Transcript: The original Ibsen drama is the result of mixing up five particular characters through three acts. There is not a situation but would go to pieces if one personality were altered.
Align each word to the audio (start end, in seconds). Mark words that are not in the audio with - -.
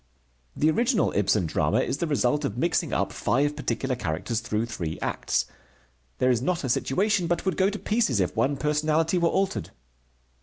The 0.55 0.71
original 0.71 1.13
Ibsen 1.15 1.45
drama 1.45 1.81
is 1.81 1.99
the 1.99 2.07
result 2.07 2.43
of 2.43 2.57
mixing 2.57 2.91
up 2.91 3.13
five 3.13 3.55
particular 3.55 3.95
characters 3.95 4.39
through 4.39 4.65
three 4.65 4.97
acts. 4.99 5.45
There 6.17 6.31
is 6.31 6.41
not 6.41 6.63
a 6.63 6.69
situation 6.69 7.27
but 7.27 7.45
would 7.45 7.55
go 7.55 7.69
to 7.69 7.77
pieces 7.77 8.19
if 8.19 8.35
one 8.35 8.57
personality 8.57 9.19
were 9.19 9.29
altered. 9.29 9.69